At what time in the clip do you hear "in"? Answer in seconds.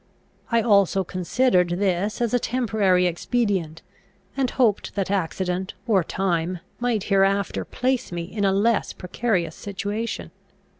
8.23-8.43